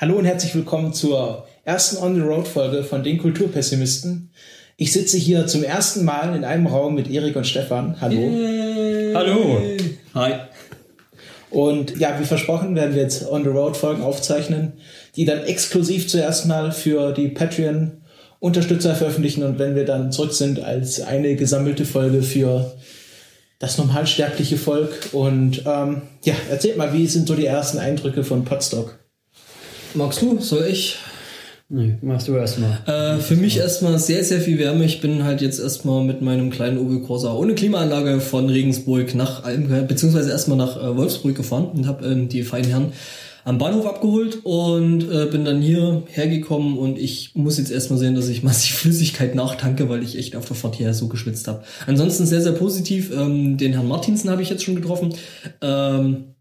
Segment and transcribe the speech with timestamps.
[0.00, 4.30] Hallo und herzlich willkommen zur ersten On-the-Road-Folge von den Kulturpessimisten.
[4.76, 8.00] Ich sitze hier zum ersten Mal in einem Raum mit Erik und Stefan.
[8.00, 8.18] Hallo.
[9.14, 9.62] Hallo.
[10.14, 10.32] Hi.
[11.48, 14.72] Und ja, wie versprochen, werden wir jetzt On-the-Road-Folgen aufzeichnen,
[15.14, 20.58] die dann exklusiv zuerst mal für die Patreon-Unterstützer veröffentlichen und wenn wir dann zurück sind,
[20.58, 22.74] als eine gesammelte Folge für
[23.60, 25.10] das normalsterbliche Volk.
[25.12, 28.98] Und ähm, ja, erzählt mal, wie sind so die ersten Eindrücke von Podstock?
[29.94, 30.40] Magst du?
[30.40, 30.98] Soll ich?
[31.68, 32.80] Nee, machst du erstmal.
[32.86, 34.84] Äh, für mich erstmal sehr, sehr viel Wärme.
[34.84, 39.42] Ich bin halt jetzt erstmal mit meinem kleinen Opel Corsa ohne Klimaanlage von Regensburg nach
[39.88, 42.92] beziehungsweise erstmal nach äh, Wolfsburg gefahren und habe ähm, die feinen Herren
[43.44, 48.14] am Bahnhof abgeholt und äh, bin dann hier hergekommen und ich muss jetzt erstmal sehen,
[48.14, 51.62] dass ich massiv Flüssigkeit nachtanke, weil ich echt auf der Fahrt hierher so geschwitzt habe.
[51.86, 53.10] Ansonsten sehr, sehr positiv.
[53.14, 55.14] Ähm, den Herrn Martinsen habe ich jetzt schon getroffen.
[55.60, 56.33] Ähm,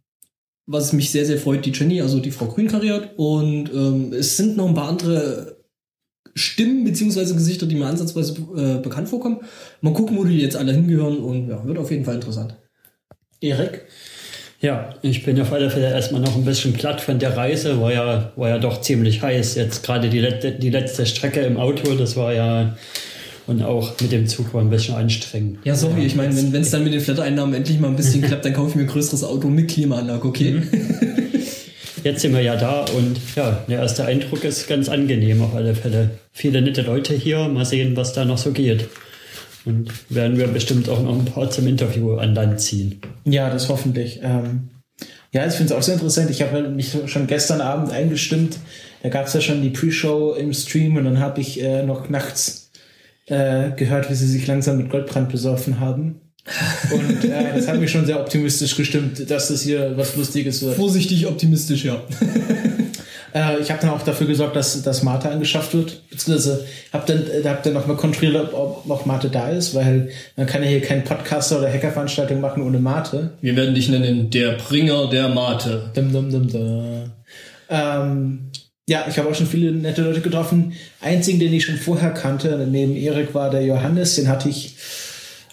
[0.65, 3.11] was mich sehr, sehr freut, die Jenny, also die Frau Grün kariert.
[3.17, 5.57] Und ähm, es sind noch ein paar andere
[6.35, 9.41] Stimmen beziehungsweise Gesichter, die mir ansatzweise äh, bekannt vorkommen.
[9.81, 12.55] Mal gucken, wo die jetzt alle hingehören und ja, wird auf jeden Fall interessant.
[13.39, 13.85] Erik?
[14.61, 17.81] Ja, ich bin auf alle Fälle erstmal noch ein bisschen platt von der Reise.
[17.81, 19.55] War ja, war ja doch ziemlich heiß.
[19.55, 22.77] Jetzt gerade die, die letzte Strecke im Auto, das war ja
[23.47, 25.59] und auch mit dem Zug war ein bisschen anstrengend.
[25.65, 28.21] Ja, sorry, ja, ich meine, wenn es dann mit den Flatter-Einnahmen endlich mal ein bisschen
[28.27, 30.51] klappt, dann kaufe ich mir ein größeres Auto mit Klimaanlage, okay?
[30.51, 30.67] Mhm.
[32.03, 35.73] Jetzt sind wir ja da und ja, der erste Eindruck ist ganz angenehm auf alle
[35.73, 36.11] Fälle.
[36.33, 38.89] Viele nette Leute hier, mal sehen, was da noch so geht.
[39.63, 42.99] Und werden wir bestimmt auch noch ein paar zum Interview an Land ziehen.
[43.23, 44.19] Ja, das hoffentlich.
[44.21, 44.69] Ähm,
[45.31, 46.29] ja, ich finde es auch sehr interessant.
[46.29, 48.57] Ich habe mich schon gestern Abend eingestimmt.
[49.01, 52.09] Da gab es ja schon die Pre-Show im Stream und dann habe ich äh, noch
[52.09, 52.62] nachts
[53.27, 56.19] äh, gehört, wie sie sich langsam mit Goldbrand besoffen haben.
[56.91, 60.75] Und äh, das hat mich schon sehr optimistisch gestimmt, dass das hier was Lustiges wird.
[60.75, 61.95] Vorsichtig optimistisch, ja.
[63.33, 66.01] äh, ich habe dann auch dafür gesorgt, dass, dass Martha angeschafft wird.
[66.09, 70.45] Beziehungsweise habe dann, äh, hab dann nochmal kontrolliert, ob, ob Martha da ist, weil man
[70.45, 73.31] kann ja hier keinen Podcaster oder Hackerveranstaltung machen ohne Mate.
[73.39, 75.91] Wir werden dich nennen der Bringer der Mate.
[75.93, 77.11] Dum, dum, dum, dum.
[77.69, 78.39] Ähm,
[78.87, 80.73] ja, ich habe auch schon viele nette Leute getroffen.
[80.99, 84.75] Einzigen, den ich schon vorher kannte, neben Erik war der Johannes, den hatte ich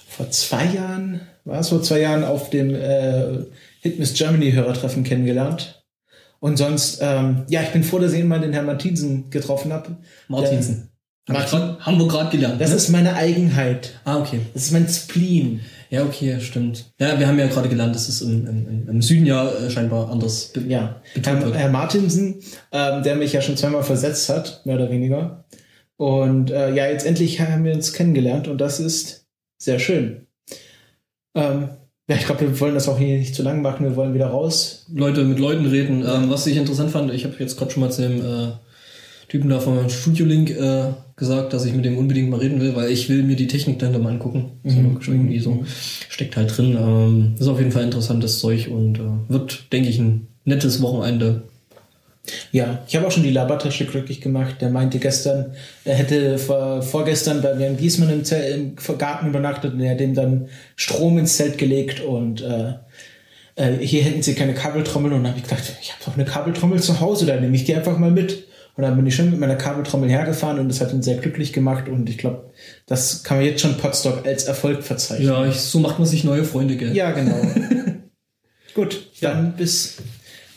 [0.09, 3.45] vor zwei Jahren, war es vor zwei Jahren, auf dem äh,
[3.81, 5.83] Hitmiss Germany Hörertreffen kennengelernt.
[6.41, 9.97] Und sonst, ähm, ja, ich bin froh, dass ich mal den Herrn Martinsen getroffen habe.
[10.29, 10.91] Martinsen.
[11.29, 12.61] Martin, haben wir gerade gelernt.
[12.61, 12.77] Das ne?
[12.77, 14.01] ist meine Eigenheit.
[14.05, 14.41] Ah, okay.
[14.55, 15.61] Das ist mein Spleen.
[15.91, 16.93] Ja, okay, stimmt.
[17.01, 20.09] Ja, wir haben ja gerade gelernt, dass es im, im, im Süden ja äh, scheinbar
[20.09, 22.41] anders be Ja, Herr, Herr Martinsen,
[22.71, 25.45] ähm, der mich ja schon zweimal versetzt hat, mehr oder weniger.
[25.97, 29.27] Und äh, ja, jetzt endlich haben wir uns kennengelernt und das ist
[29.59, 30.29] sehr schön.
[31.35, 31.71] Ähm,
[32.09, 34.29] ja, ich glaube, wir wollen das auch hier nicht zu lang machen, wir wollen wieder
[34.29, 34.87] raus.
[34.95, 36.05] Leute mit Leuten reden.
[36.07, 38.53] Ähm, was ich interessant fand, ich habe jetzt gerade schon mal zu dem äh,
[39.31, 42.75] Typen da von Studio Link äh, gesagt, dass ich mit dem unbedingt mal reden will,
[42.75, 44.59] weil ich will mir die Technik dahinter mal angucken.
[44.65, 44.99] Mhm.
[45.01, 45.65] So, irgendwie so
[46.09, 46.77] steckt halt drin.
[46.77, 51.43] Ähm, ist auf jeden Fall interessantes Zeug und äh, wird, denke ich, ein nettes Wochenende.
[52.51, 54.57] Ja, ich habe auch schon die Labertasche glücklich gemacht.
[54.61, 55.53] Der meinte gestern,
[55.85, 59.93] er hätte vor, vorgestern bei mir in Gießmann im, Zelt, im Garten übernachtet und er
[59.93, 62.73] hat dem dann Strom ins Zelt gelegt und äh,
[63.55, 66.25] äh hier hätten sie keine Kabeltrommel und dann habe ich gedacht, ich habe doch eine
[66.25, 68.51] Kabeltrommel zu Hause, dann nehme ich die einfach mal mit.
[68.77, 71.53] Und dann bin ich schon mit meiner Kabeltrommel hergefahren und das hat ihn sehr glücklich
[71.53, 72.51] gemacht und ich glaube,
[72.87, 75.29] das kann man jetzt schon Podstock als Erfolg verzeichnen.
[75.29, 76.95] Ja, ich, so macht man sich neue Freunde, gell?
[76.95, 77.41] Ja, genau.
[78.75, 79.55] Gut, dann ja.
[79.57, 79.99] bis,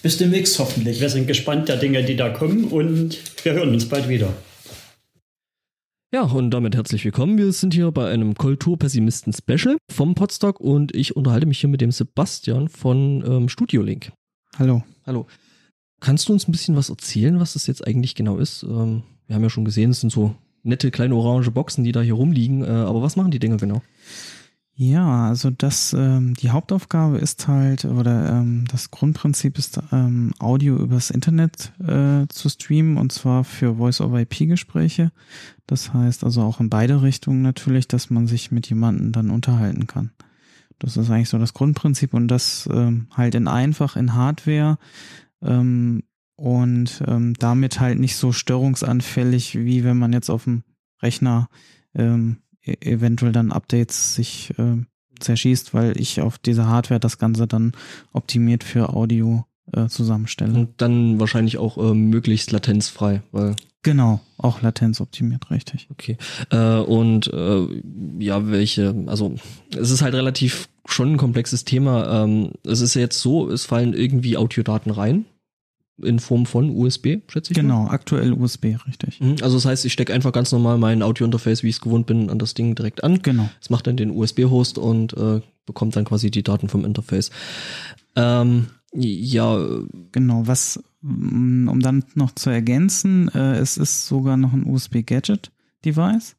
[0.02, 1.02] bis demnächst hoffentlich.
[1.02, 4.29] Wir sind gespannt der Dinge, die da kommen und wir hören uns bald wieder.
[6.13, 7.40] Ja, und damit herzlich willkommen.
[7.40, 11.91] Wir sind hier bei einem Kulturpessimisten-Special vom Podstock und ich unterhalte mich hier mit dem
[11.91, 14.12] Sebastian von ähm, Studio Link.
[14.59, 14.84] Hallo.
[15.07, 15.25] Hallo.
[16.03, 18.64] Kannst du uns ein bisschen was erzählen, was das jetzt eigentlich genau ist?
[18.64, 22.02] Ähm, wir haben ja schon gesehen, es sind so nette kleine orange Boxen, die da
[22.02, 22.62] hier rumliegen.
[22.62, 23.81] Äh, aber was machen die Dinger genau?
[24.75, 30.75] Ja, also das ähm, die Hauptaufgabe ist halt oder ähm, das Grundprinzip ist ähm, Audio
[30.75, 35.14] übers Internet äh, zu streamen und zwar für Voice-over-IP-Gespräche.
[35.67, 39.88] Das heißt also auch in beide Richtungen natürlich, dass man sich mit jemandem dann unterhalten
[39.88, 40.11] kann.
[40.79, 44.78] Das ist eigentlich so das Grundprinzip und das ähm, halt in einfach in Hardware
[45.43, 46.03] ähm,
[46.35, 50.63] und ähm, damit halt nicht so störungsanfällig, wie wenn man jetzt auf dem
[51.01, 51.49] Rechner
[51.95, 54.78] ähm, e eventuell dann Updates sich äh,
[55.19, 57.73] zerschießt, weil ich auf dieser Hardware das Ganze dann
[58.13, 60.53] optimiert für Audio äh, zusammenstelle.
[60.53, 65.89] Und dann wahrscheinlich auch äh, möglichst latenzfrei, weil Genau, auch latenzoptimiert, richtig.
[65.91, 66.17] Okay.
[66.51, 67.67] Äh, und äh,
[68.17, 69.35] ja, welche, also
[69.78, 72.23] es ist halt relativ schon ein komplexes Thema.
[72.23, 75.25] Ähm, es ist ja jetzt so, es fallen irgendwie Audiodaten rein
[76.01, 77.55] in Form von USB, schätze ich.
[77.57, 77.91] Genau, mal.
[77.91, 79.19] aktuell USB, richtig.
[79.19, 82.07] Mhm, also das heißt, ich stecke einfach ganz normal mein Audio-Interface, wie ich es gewohnt
[82.07, 83.22] bin, an das Ding direkt an.
[83.22, 83.49] Genau.
[83.61, 87.29] Es macht dann den USB-Host und äh, bekommt dann quasi die Daten vom Interface.
[88.16, 89.66] Ähm, ja.
[90.11, 96.35] Genau, was, mm, um dann noch zu ergänzen, äh, es ist sogar noch ein USB-Gadget-Device.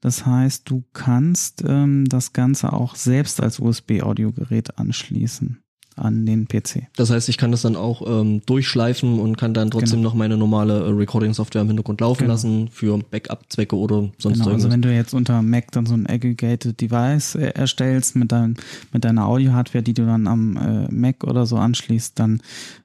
[0.00, 5.63] Das heißt, du kannst ähm, das Ganze auch selbst als USB-Audiogerät anschließen
[5.96, 6.88] an den PC.
[6.96, 10.10] Das heißt, ich kann das dann auch ähm, durchschleifen und kann dann trotzdem genau.
[10.10, 12.32] noch meine normale äh, Recording-Software im Hintergrund laufen genau.
[12.32, 14.52] lassen für Backup-Zwecke oder sonst genau, irgendwas.
[14.54, 18.56] Also wenn du jetzt unter Mac dann so ein Aggregated Device äh, erstellst mit, dein,
[18.92, 22.42] mit deiner Audio-Hardware, die du dann am äh, Mac oder so anschließt, dann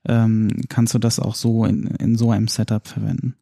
[0.08, 3.36] ähm, kannst du das auch so in, in so einem Setup verwenden.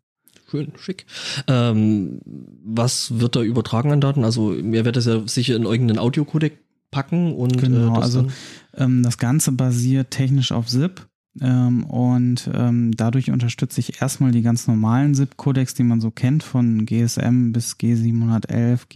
[0.50, 1.06] Schön, schick.
[1.48, 2.22] Ähm,
[2.64, 4.24] was wird da übertragen an Daten?
[4.24, 6.58] Also, ihr werdet das ja sicher in irgendeinen Audio-Codec
[6.92, 8.28] packen und genau, äh, also
[8.76, 11.08] ähm, das Ganze basiert technisch auf ZIP
[11.42, 16.44] ähm, und ähm, dadurch unterstütze ich erstmal die ganz normalen ZIP-Codecs, die man so kennt
[16.44, 18.88] von GSM bis G711,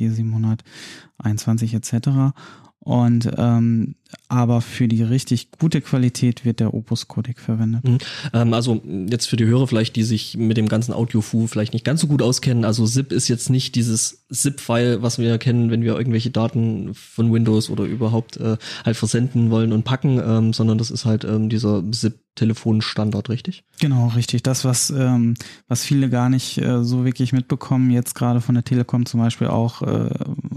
[1.24, 2.34] G721 etc.
[2.80, 3.96] Und ähm,
[4.28, 7.84] aber für die richtig gute Qualität wird der Opus Codec verwendet.
[7.84, 7.98] Mhm.
[8.34, 11.86] Ähm, also jetzt für die Hörer vielleicht, die sich mit dem ganzen Audio-Fu vielleicht nicht
[11.86, 12.66] ganz so gut auskennen.
[12.66, 17.34] Also ZIP ist jetzt nicht dieses ZIP-File, was wir kennen, wenn wir irgendwelche Daten von
[17.34, 21.50] Windows oder überhaupt äh, halt versenden wollen und packen, ähm, sondern das ist halt ähm,
[21.50, 23.66] dieser ZIP Telefonstandard, richtig?
[23.80, 24.42] Genau, richtig.
[24.42, 25.34] Das, was, ähm,
[25.68, 29.48] was viele gar nicht äh, so wirklich mitbekommen, jetzt gerade von der Telekom zum Beispiel
[29.48, 30.10] auch äh,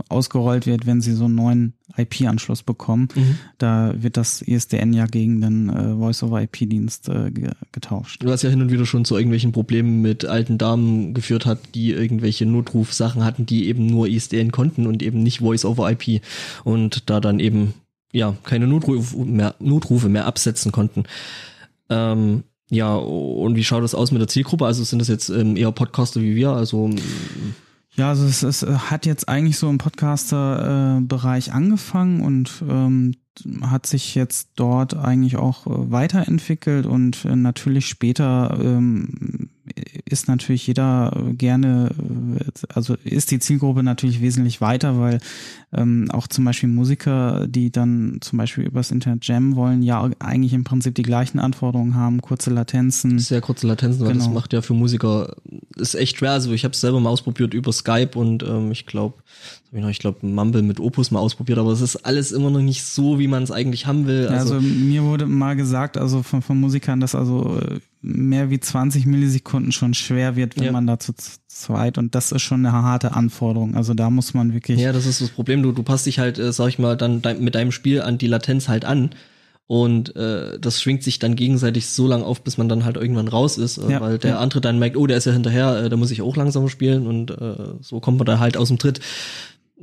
[0.09, 3.09] ausgerollt wird, wenn sie so einen neuen IP-Anschluss bekommen.
[3.15, 3.39] Mhm.
[3.59, 7.31] Da wird das ISDN ja gegen den äh, Voice-over-IP-Dienst äh,
[7.73, 8.25] getauscht.
[8.25, 11.93] Was ja hin und wieder schon zu irgendwelchen Problemen mit alten Damen geführt hat, die
[11.93, 16.23] irgendwelche Notrufsachen hatten, die eben nur ISDN konnten und eben nicht Voice-over-IP
[16.65, 17.75] und da dann eben
[18.13, 21.05] ja keine Notrufe mehr, Notrufe mehr absetzen konnten.
[21.91, 24.67] Ähm, ja, und wie schaut das aus mit der Zielgruppe?
[24.67, 26.51] Also sind das jetzt ähm, eher Podcaster wie wir?
[26.51, 26.91] Also
[27.97, 33.15] ja, also es, es hat jetzt eigentlich so im Podcaster-Bereich äh, angefangen und ähm,
[33.63, 39.44] hat sich jetzt dort eigentlich auch äh, weiterentwickelt und äh, natürlich später ähm,
[40.15, 41.91] ist natürlich jeder gerne,
[42.39, 45.19] äh, also ist die Zielgruppe natürlich wesentlich weiter, weil
[45.73, 50.53] ähm, auch zum Beispiel Musiker, die dann zum Beispiel übers Internet jammen wollen, ja eigentlich
[50.53, 53.19] im Prinzip die gleichen Anforderungen haben, kurze Latenzen.
[53.19, 54.25] Sehr kurze Latenzen, weil genau.
[54.25, 55.35] das macht ja für Musiker,
[55.77, 56.31] ist echt schwer.
[56.31, 59.15] Also ich habe es selber mal ausprobiert über Skype und ähm, ich glaube,
[59.75, 63.19] ich glaube Mumble mit Opus mal ausprobiert, aber es ist alles immer noch nicht so,
[63.19, 64.29] wie man es eigentlich haben will.
[64.29, 68.61] Also, also mir wurde mal gesagt, also von, von Musikern, dass also äh, mehr wie
[68.61, 70.73] 20 Millisekunden schon schwer wird, wenn ja.
[70.73, 71.15] man da zu
[71.49, 73.75] zweit und das ist schon eine harte Anforderung.
[73.75, 74.79] Also da muss man wirklich.
[74.79, 75.63] Ja, das ist das Problem.
[75.63, 78.19] Du, du passt dich halt, äh, sag ich mal, dann dein, mit deinem Spiel an
[78.19, 79.11] die Latenz halt an.
[79.67, 83.29] Und äh, das schwingt sich dann gegenseitig so lang auf, bis man dann halt irgendwann
[83.29, 85.89] raus ist, äh, ja, weil der andere dann merkt, oh, der ist ja hinterher, äh,
[85.89, 88.79] da muss ich auch langsamer spielen und äh, so kommt man da halt aus dem
[88.79, 89.01] Tritt.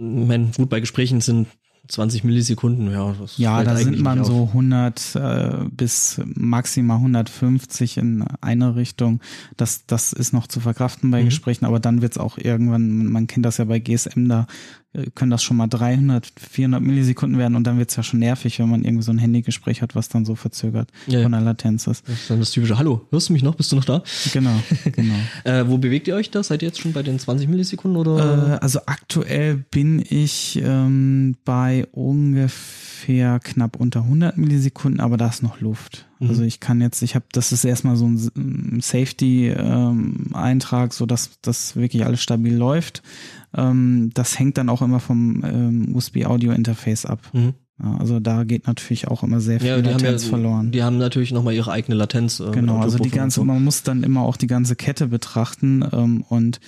[0.01, 1.47] Mein, gut, bei Gesprächen sind
[1.87, 3.13] 20 Millisekunden, ja.
[3.37, 9.19] Ja, da sind man so 100 äh, bis maximal 150 in eine Richtung.
[9.57, 11.25] Das, das ist noch zu verkraften bei mhm.
[11.25, 14.47] Gesprächen, aber dann wird's auch irgendwann, man kennt das ja bei GSM, da
[15.15, 18.69] können das schon mal 300, 400 Millisekunden werden und dann wird's ja schon nervig, wenn
[18.69, 22.07] man irgendwie so ein Handygespräch hat, was dann so verzögert ja, von der Latenz ist.
[22.07, 23.55] Das ist dann das typische, hallo, hörst du mich noch?
[23.55, 24.03] Bist du noch da?
[24.33, 24.51] Genau,
[24.91, 25.15] genau.
[25.45, 26.43] äh, wo bewegt ihr euch da?
[26.43, 28.55] Seid ihr jetzt schon bei den 20 Millisekunden oder?
[28.55, 35.41] Äh, also aktuell bin ich ähm, bei ungefähr knapp unter 100 Millisekunden, aber da ist
[35.41, 36.05] noch Luft.
[36.21, 36.29] Mhm.
[36.29, 41.31] Also ich kann jetzt, ich habe, das ist erstmal so ein Safety-Eintrag, ähm, so dass
[41.41, 43.01] das wirklich alles stabil läuft.
[43.55, 47.21] Ähm, das hängt dann auch immer vom ähm, USB-Audio-Interface ab.
[47.33, 47.53] Mhm.
[47.79, 50.71] Also da geht natürlich auch immer sehr viel ja, Latenz ja, verloren.
[50.71, 52.39] Die haben natürlich nochmal ihre eigene Latenz.
[52.39, 56.23] Äh, genau, also die ganze, man muss dann immer auch die ganze Kette betrachten ähm,
[56.29, 56.59] und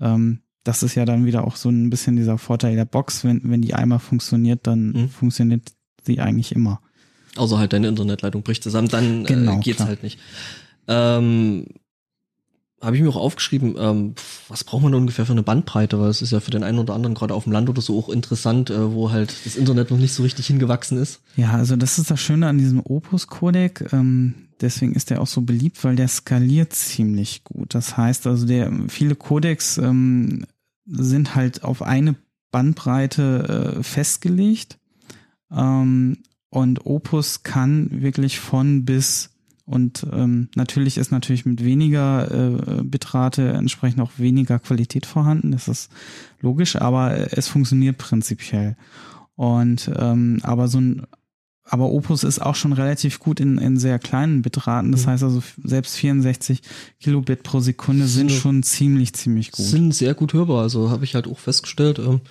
[0.00, 3.24] ähm, das ist ja dann wieder auch so ein bisschen dieser Vorteil der Box.
[3.24, 5.08] Wenn, wenn die einmal funktioniert, dann mhm.
[5.08, 5.72] funktioniert
[6.04, 6.80] sie eigentlich immer.
[7.36, 9.88] Außer halt deine Internetleitung bricht zusammen, dann äh, genau, äh, geht's klar.
[9.88, 10.18] halt nicht.
[10.88, 11.66] Ähm,
[12.80, 14.14] habe ich mir auch aufgeschrieben, ähm,
[14.48, 16.94] was braucht man ungefähr für eine Bandbreite, weil es ist ja für den einen oder
[16.94, 19.98] anderen gerade auf dem Land oder so auch interessant, äh, wo halt das Internet noch
[19.98, 21.20] nicht so richtig hingewachsen ist.
[21.36, 23.92] Ja, also das ist das Schöne an diesem Opus-Codec.
[23.92, 27.74] Ähm, deswegen ist der auch so beliebt, weil der skaliert ziemlich gut.
[27.74, 30.46] Das heißt also, der viele Codecs ähm,
[30.86, 32.14] sind halt auf eine
[32.50, 34.78] Bandbreite äh, festgelegt.
[35.52, 36.16] Ähm,
[36.50, 39.30] und Opus kann wirklich von bis
[39.66, 42.28] und ähm, natürlich ist natürlich mit weniger
[42.78, 45.52] äh, Bitrate entsprechend auch weniger Qualität vorhanden.
[45.52, 45.90] Das ist
[46.40, 48.76] logisch, aber es funktioniert prinzipiell.
[49.36, 51.06] Und ähm, aber so ein
[51.62, 54.90] aber Opus ist auch schon relativ gut in, in sehr kleinen Bitraten.
[54.90, 55.10] Das Mhm.
[55.10, 56.62] heißt also, selbst 64
[56.98, 59.64] Kilobit pro Sekunde sind Sind- schon ziemlich, ziemlich gut.
[59.66, 62.00] Sind sehr gut hörbar, also habe ich halt auch festgestellt.
[62.00, 62.22] Ähm,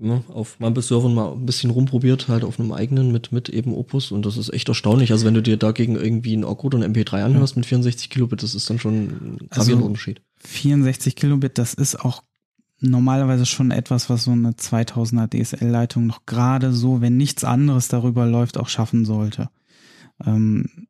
[0.00, 4.12] ja, auf Mumble-Servern mal ein bisschen rumprobiert, halt auf einem eigenen mit, mit eben Opus
[4.12, 5.10] und das ist echt erstaunlich.
[5.12, 8.42] Also wenn du dir dagegen irgendwie ein Org oder ein MP3 anhörst mit 64 Kilobit,
[8.42, 10.22] das ist dann schon ein Also- gravierender Unterschied.
[10.38, 12.22] 64 Kilobit, das ist auch
[12.80, 18.24] normalerweise schon etwas, was so eine 2000er DSL-Leitung noch gerade so, wenn nichts anderes darüber
[18.24, 19.50] läuft, auch schaffen sollte.
[20.24, 20.86] Ähm,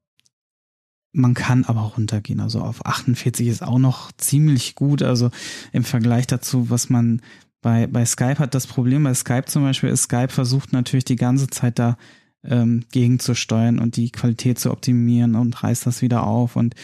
[1.13, 2.41] man kann aber runtergehen.
[2.41, 5.03] Also auf 48 ist auch noch ziemlich gut.
[5.03, 5.31] Also
[5.73, 7.23] im Vergleich dazu, was man
[7.61, 11.17] bei, bei Skype hat, das Problem bei Skype zum Beispiel ist, Skype versucht natürlich die
[11.17, 11.97] ganze Zeit da
[12.45, 16.57] ähm, gegenzusteuern und die Qualität zu optimieren und reißt das wieder auf.
[16.57, 16.75] Und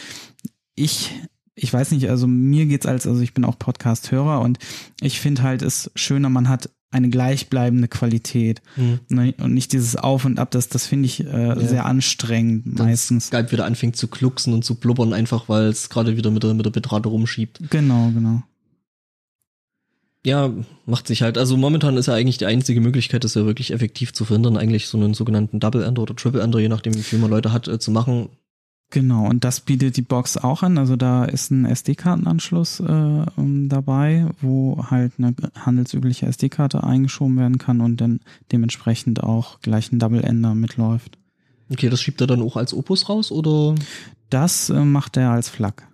[0.74, 1.12] ich,
[1.54, 4.58] ich weiß nicht, also mir geht's als, also ich bin auch Podcast-Hörer und
[5.00, 8.62] ich finde halt es schöner, man hat eine gleichbleibende Qualität
[9.08, 12.86] ne, und nicht dieses Auf und Ab, das, das finde ich äh, sehr anstrengend Dann
[12.86, 13.26] meistens.
[13.26, 16.54] Skype wieder anfängt zu glucksen und zu blubbern, einfach weil es gerade wieder mit der,
[16.54, 17.60] mit der Bitrate rumschiebt.
[17.70, 18.44] Genau, genau.
[20.26, 20.50] Ja,
[20.86, 21.36] macht sich halt.
[21.36, 24.88] Also momentan ist ja eigentlich die einzige Möglichkeit, das ja wirklich effektiv zu verhindern, eigentlich
[24.88, 27.68] so einen sogenannten Double Ender oder Triple Ender, je nachdem, wie viel man Leute hat,
[27.68, 28.30] äh, zu machen.
[28.90, 30.78] Genau, und das bietet die Box auch an.
[30.78, 37.58] Also da ist ein SD-Kartenanschluss äh, ähm, dabei, wo halt eine handelsübliche SD-Karte eingeschoben werden
[37.58, 38.20] kann und dann
[38.52, 41.18] dementsprechend auch gleich ein Double-Ender mitläuft.
[41.70, 43.74] Okay, das schiebt er dann auch als Opus raus oder?
[44.30, 45.86] Das äh, macht er als FLAC.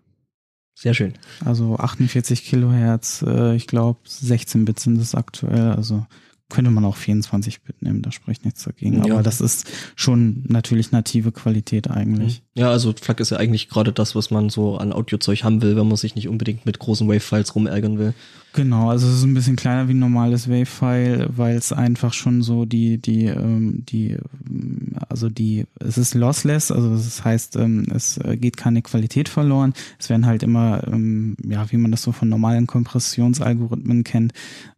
[0.81, 1.13] Sehr schön.
[1.45, 6.07] Also 48 Kilohertz, äh, ich glaube 16 Bit sind es aktuell, also
[6.51, 9.05] könnte man auch 24 Bit nehmen, da spricht nichts dagegen.
[9.05, 9.15] Ja.
[9.15, 12.43] Aber das ist schon natürlich native Qualität eigentlich.
[12.55, 15.77] Ja, also FLAC ist ja eigentlich gerade das, was man so an Audiozeug haben will,
[15.77, 18.15] wenn man sich nicht unbedingt mit großen Wave-Files rumärgern will.
[18.53, 22.43] Genau, also es ist ein bisschen kleiner wie ein normales Wave-File, weil es einfach schon
[22.43, 24.17] so die, die, ähm, die,
[24.49, 29.73] ähm, also die, es ist lossless, also das heißt, ähm, es geht keine Qualität verloren.
[30.01, 34.33] Es werden halt immer, ähm, ja, wie man das so von normalen Kompressionsalgorithmen kennt,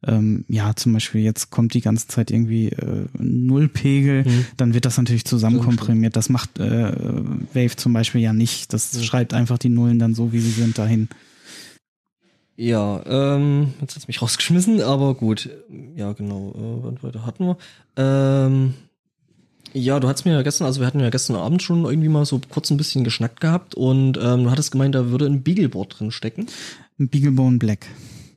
[0.07, 4.47] ähm, ja, zum Beispiel jetzt kommt die ganze Zeit irgendwie äh, Nullpegel, Mhm.
[4.57, 6.17] dann wird das natürlich zusammenkomprimiert.
[6.17, 6.93] Das macht äh,
[7.55, 8.73] Wave zum Beispiel ja nicht.
[8.73, 11.09] Das schreibt einfach die Nullen dann so, wie sie sind, dahin.
[12.57, 15.49] Ja, ähm, jetzt hat's mich rausgeschmissen, aber gut.
[15.97, 16.95] Ja, genau.
[16.99, 17.57] Äh, weiter hatten wir?
[17.97, 18.75] Ähm,
[19.73, 22.27] ja, du hattest mir ja gestern, also wir hatten ja gestern Abend schon irgendwie mal
[22.27, 25.99] so kurz ein bisschen geschnackt gehabt und ähm, du hattest gemeint, da würde ein Beagleboard
[25.99, 26.47] drin stecken.
[26.99, 27.87] Ein Beaglebone Black.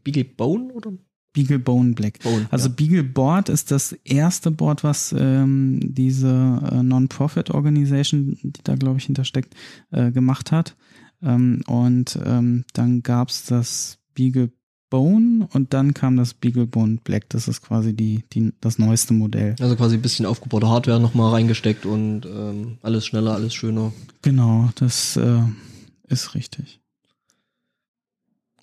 [0.05, 0.94] Beaglebone oder?
[1.35, 2.19] Beaglebone Black.
[2.23, 2.73] Bone, Also ja.
[2.75, 6.29] Beagleboard ist das erste Board, was ähm, diese
[6.71, 9.53] äh, Non-Profit-Organisation, die da glaube ich hintersteckt,
[9.91, 10.75] äh, gemacht hat.
[11.21, 17.29] Ähm, und ähm, dann gab's das Beaglebone und dann kam das Beaglebone Black.
[17.29, 19.55] Das ist quasi die, die das neueste Modell.
[19.59, 23.91] Also quasi ein bisschen aufgebaute Hardware nochmal reingesteckt und ähm, alles schneller, alles schöner.
[24.21, 25.41] Genau, das äh,
[26.07, 26.79] ist richtig.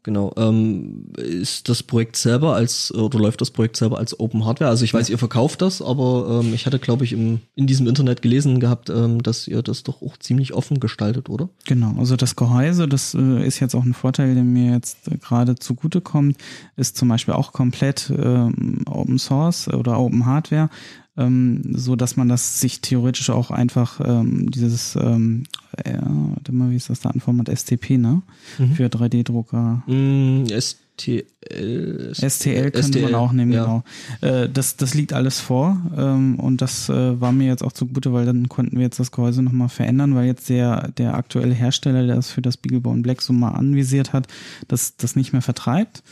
[0.05, 0.33] Genau.
[0.37, 4.71] Ähm, ist das Projekt selber als, oder läuft das Projekt selber als Open Hardware?
[4.71, 7.87] Also ich weiß, ihr verkauft das, aber ähm, ich hatte, glaube ich, im, in diesem
[7.87, 11.49] Internet gelesen gehabt, ähm, dass ihr das doch auch ziemlich offen gestaltet, oder?
[11.67, 15.19] Genau, also das Gehäuse, das äh, ist jetzt auch ein Vorteil, der mir jetzt äh,
[15.19, 16.37] gerade zugutekommt,
[16.77, 20.69] ist zum Beispiel auch komplett ähm, Open Source oder Open Hardware,
[21.17, 25.45] ähm, so dass man das sich theoretisch auch einfach ähm, dieses, ähm,
[25.85, 28.23] äh, warte mal, wie ist das da Anformat STP, ne?
[28.59, 28.73] Mhm.
[28.73, 29.83] Für 3D-Drucker.
[29.87, 32.15] Mm, STL.
[32.15, 33.65] STL könnte STL, man auch nehmen, ja.
[33.65, 33.85] genau.
[34.23, 38.15] Äh, das, das liegt alles vor ähm, und das äh, war mir jetzt auch zugute,
[38.15, 42.07] weil dann konnten wir jetzt das Gehäuse nochmal verändern, weil jetzt der, der aktuelle Hersteller,
[42.07, 44.29] der das für das Beaglebone Black so mal anvisiert hat,
[44.69, 46.03] das, das nicht mehr vertreibt.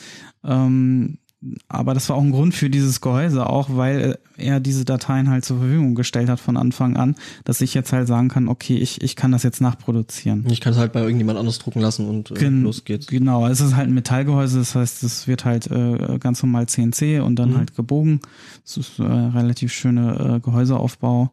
[0.44, 1.18] Ähm,
[1.68, 5.44] aber das war auch ein Grund für dieses Gehäuse, auch weil er diese Dateien halt
[5.44, 9.00] zur Verfügung gestellt hat von Anfang an, dass ich jetzt halt sagen kann, okay, ich,
[9.00, 10.44] ich kann das jetzt nachproduzieren.
[10.50, 13.06] Ich kann es halt bei irgendjemand anders drucken lassen und äh, Gen- los geht's.
[13.06, 17.22] Genau, es ist halt ein Metallgehäuse, das heißt, es wird halt äh, ganz normal CNC
[17.24, 17.56] und dann Mhm.
[17.56, 18.20] halt gebogen.
[18.64, 21.30] Es ist äh, relativ schöne äh, Gehäuseaufbau.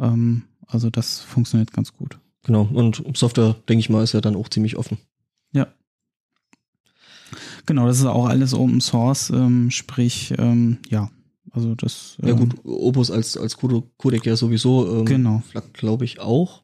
[0.00, 2.18] Ähm, also das funktioniert ganz gut.
[2.44, 2.68] Genau.
[2.72, 4.98] Und Software, denke ich mal, ist ja dann auch ziemlich offen.
[7.66, 7.72] Ja.
[7.74, 11.10] Genau, das ist auch alles Open Source, ähm, sprich, ähm, ja,
[11.52, 12.16] also das.
[12.22, 15.00] Ja ähm, gut, Opus als, als Code- Codec ja sowieso.
[15.00, 15.42] Ähm, Genau.
[15.72, 16.62] Glaube ich auch.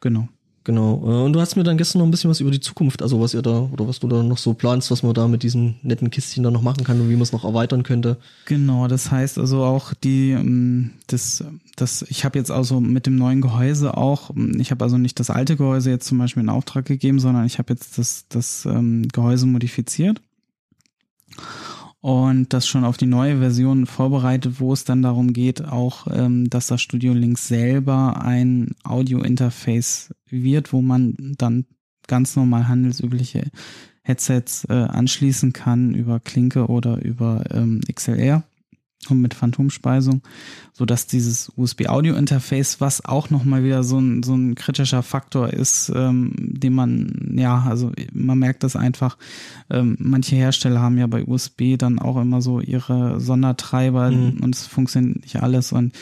[0.00, 0.28] Genau.
[0.64, 1.00] Genau.
[1.02, 3.20] Äh, Und du hast mir dann gestern noch ein bisschen was über die Zukunft, also
[3.20, 5.76] was ihr da, oder was du da noch so planst, was man da mit diesen
[5.82, 8.16] netten Kistchen dann noch machen kann und wie man es noch erweitern könnte.
[8.46, 11.44] Genau, das heißt also auch die, ähm, das,
[11.76, 15.18] das, ich habe jetzt also mit dem neuen Gehäuse auch, ähm, ich habe also nicht
[15.18, 18.64] das alte Gehäuse jetzt zum Beispiel in Auftrag gegeben, sondern ich habe jetzt das, das
[18.64, 20.20] ähm, Gehäuse modifiziert.
[22.02, 26.50] Und das schon auf die neue Version vorbereitet, wo es dann darum geht, auch, ähm,
[26.50, 31.64] dass das Studio Link selber ein Audio-Interface wird, wo man dann
[32.08, 33.52] ganz normal handelsübliche
[34.02, 38.42] Headsets äh, anschließen kann über Klinke oder über ähm, XLR
[39.08, 40.22] und mit Phantomspeisung,
[40.72, 45.92] so dass dieses USB-Audio-Interface, was auch nochmal wieder so ein, so ein kritischer Faktor ist,
[45.94, 49.18] ähm, den man, ja, also man merkt das einfach,
[49.70, 54.38] ähm, manche Hersteller haben ja bei USB dann auch immer so ihre Sondertreiber mhm.
[54.40, 55.92] und es funktioniert nicht alles und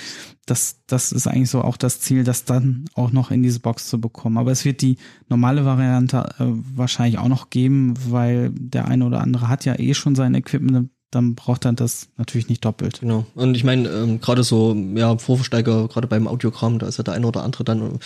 [0.47, 3.89] das, das ist eigentlich so auch das Ziel, das dann auch noch in diese Box
[3.89, 4.37] zu bekommen.
[4.37, 4.97] Aber es wird die
[5.29, 9.95] normale Variante äh, wahrscheinlich auch noch geben, weil der eine oder andere hat ja eh
[9.95, 13.01] schon sein Equipment dann braucht er das natürlich nicht doppelt.
[13.01, 13.27] Genau.
[13.35, 17.15] Und ich meine, ähm, gerade so, ja, Vorversteiger, gerade beim Audiogramm, da ist ja der
[17.15, 17.99] eine oder andere dann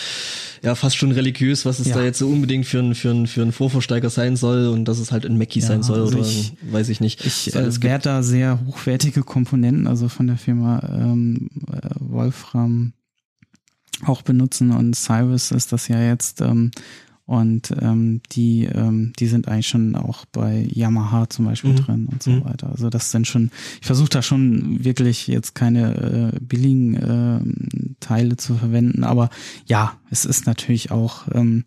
[0.63, 1.97] ja fast schon religiös, was es ja.
[1.97, 4.99] da jetzt so unbedingt für ein, für ein, für ein Vorversteiger sein soll und dass
[4.99, 7.25] es halt ein Mackie ja, sein soll also oder ich, weiß ich nicht.
[7.27, 12.95] Ich äh, werde da sehr hochwertige Komponenten, also von der Firma ähm, äh, Wolfram
[14.07, 16.71] auch benutzen und Cyrus ist das ja jetzt ähm,
[17.27, 21.77] und ähm, die, ähm, die sind eigentlich schon auch bei Yamaha zum Beispiel mhm.
[21.77, 22.45] drin und so mhm.
[22.45, 22.71] weiter.
[22.71, 23.51] Also das sind schon,
[23.81, 29.31] ich versuche da schon wirklich jetzt keine äh, billigen äh, Teile zu verwenden, aber
[29.67, 31.65] ja, es ist natürlich auch ähm,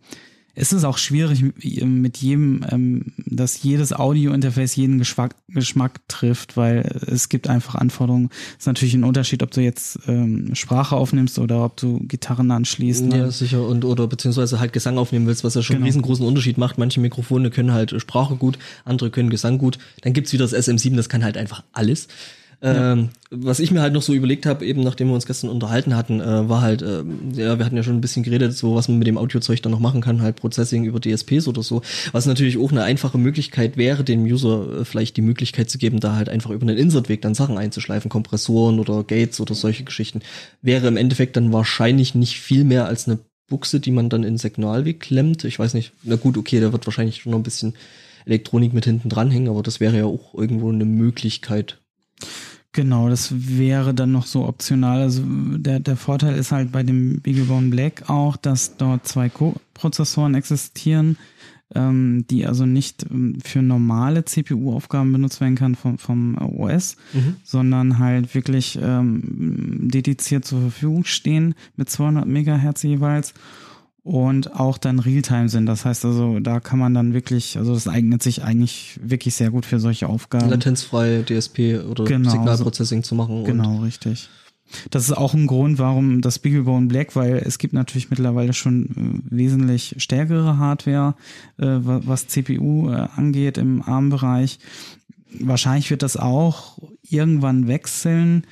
[0.59, 1.43] es ist auch schwierig
[1.83, 8.29] mit jedem, ähm, dass jedes Audio-Interface jeden Geschmack, Geschmack trifft, weil es gibt einfach Anforderungen.
[8.53, 12.49] Es ist natürlich ein Unterschied, ob du jetzt ähm, Sprache aufnimmst oder ob du Gitarren
[12.49, 13.05] anschließt.
[13.05, 13.17] Ne?
[13.19, 13.67] Ja, sicher.
[13.67, 15.85] Und oder beziehungsweise halt Gesang aufnehmen willst, was ja schon genau.
[15.85, 16.79] einen riesengroßen Unterschied macht.
[16.79, 19.77] Manche Mikrofone können halt Sprache gut, andere können Gesang gut.
[20.01, 22.07] Dann gibt's wieder das SM7, das kann halt einfach alles.
[22.61, 22.93] Ja.
[22.93, 25.95] Ähm, was ich mir halt noch so überlegt habe, eben nachdem wir uns gestern unterhalten
[25.95, 28.87] hatten, äh, war halt, äh, ja, wir hatten ja schon ein bisschen geredet, so was
[28.87, 31.83] man mit dem Audiozeug dann noch machen kann, halt Processing über DSPs oder so,
[32.13, 35.99] was natürlich auch eine einfache Möglichkeit wäre, dem User äh, vielleicht die Möglichkeit zu geben,
[35.99, 40.21] da halt einfach über einen Insertweg dann Sachen einzuschleifen, Kompressoren oder Gates oder solche Geschichten,
[40.63, 44.37] wäre im Endeffekt dann wahrscheinlich nicht viel mehr als eine Buchse, die man dann in
[44.37, 45.43] Signalweg klemmt.
[45.43, 47.75] Ich weiß nicht, na gut, okay, da wird wahrscheinlich schon noch ein bisschen
[48.25, 51.79] Elektronik mit hinten dranhängen, aber das wäre ja auch irgendwo eine Möglichkeit.
[52.77, 55.01] Genau, das wäre dann noch so optional.
[55.01, 60.35] Also der, der Vorteil ist halt bei dem BeagleBone Black auch, dass dort zwei Co-Prozessoren
[60.35, 61.17] existieren,
[61.73, 67.37] ähm, die also nicht ähm, für normale CPU-Aufgaben benutzt werden kann vom, vom OS, mhm.
[67.43, 73.33] sondern halt wirklich ähm, dediziert zur Verfügung stehen mit 200 Megahertz jeweils
[74.07, 75.65] und auch dann Realtime sind.
[75.65, 79.51] Das heißt also, da kann man dann wirklich, also das eignet sich eigentlich wirklich sehr
[79.51, 80.49] gut für solche Aufgaben.
[80.49, 83.43] Latenzfrei DSP oder genau, Signalprocessing so, zu machen.
[83.43, 84.29] Genau, richtig.
[84.91, 89.21] Das ist auch ein Grund, warum das BeagleBone Black, weil es gibt natürlich mittlerweile schon
[89.29, 91.15] äh, wesentlich stärkere Hardware,
[91.57, 94.59] äh, was CPU äh, angeht im ARM-Bereich.
[95.37, 98.47] Wahrscheinlich wird das auch irgendwann wechseln.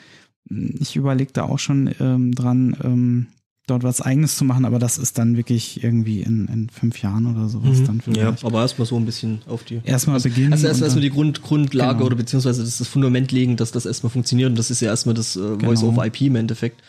[0.49, 3.27] Ich überlege da auch schon ähm, dran, ähm,
[3.67, 7.25] dort was eigenes zu machen, aber das ist dann wirklich irgendwie in, in fünf Jahren
[7.25, 7.85] oder sowas mhm.
[7.85, 8.41] dann vielleicht.
[8.41, 9.81] Ja, aber erstmal so ein bisschen auf die.
[9.83, 10.53] Erstmal also, beginnen.
[10.53, 12.05] Also erstmal erstmal die Grund, Grundlage genau.
[12.05, 15.15] oder beziehungsweise das, das Fundament legen, dass das erstmal funktioniert und das ist ja erstmal
[15.15, 15.57] das äh, genau.
[15.65, 16.81] Voice over IP im Endeffekt.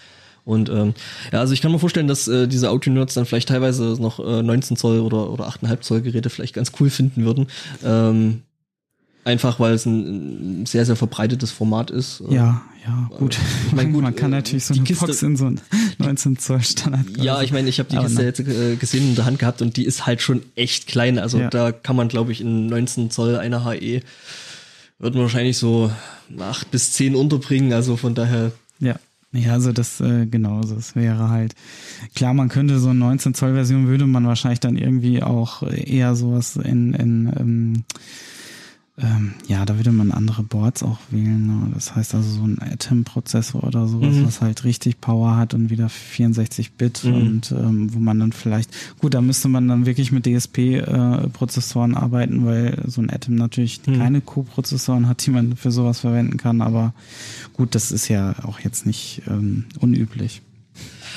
[0.45, 0.95] Und ähm,
[1.33, 4.43] ja, also ich kann mir vorstellen, dass äh, diese Audio-Nerds dann vielleicht teilweise noch äh,
[4.43, 7.49] 19 Zoll oder, oder 8,5 Zoll Geräte vielleicht ganz cool finden würden.
[7.85, 8.43] Ähm,
[9.27, 12.23] Einfach weil es ein sehr, sehr verbreitetes Format ist.
[12.31, 13.37] Ja, ja, gut.
[13.67, 15.61] Ich mein, gut man kann äh, natürlich so eine Kiste, Box in so ein
[15.99, 17.05] 19 Zoll Standard.
[17.19, 19.77] Ja, ich meine, ich habe die Kiste jetzt äh, gesehen in der Hand gehabt und
[19.77, 21.19] die ist halt schon echt klein.
[21.19, 21.51] Also ja.
[21.51, 24.03] da kann man, glaube ich, in 19 Zoll einer HE
[24.99, 25.91] wird man wahrscheinlich so
[26.39, 27.73] 8 bis 10 unterbringen.
[27.73, 28.53] Also von daher.
[28.79, 28.97] Ja.
[29.33, 31.55] Ja, also das äh, genau, also das wäre halt
[32.15, 36.17] klar, man könnte so eine 19 Zoll Version würde man wahrscheinlich dann irgendwie auch eher
[36.17, 37.85] sowas in, in ähm,
[38.99, 41.47] ähm, ja, da würde man andere Boards auch wählen.
[41.47, 41.71] Ne?
[41.75, 44.27] Das heißt also so ein Atom-Prozessor oder sowas, mhm.
[44.27, 47.15] was halt richtig Power hat und wieder 64-Bit mhm.
[47.15, 51.97] und ähm, wo man dann vielleicht, gut, da müsste man dann wirklich mit DSP-Prozessoren äh,
[51.97, 53.99] arbeiten, weil so ein Atom natürlich mhm.
[53.99, 56.63] keine Co-Prozessoren hat, die man für sowas verwenden kann.
[56.63, 56.95] Aber
[57.53, 60.41] gut, das ist ja auch jetzt nicht ähm, unüblich.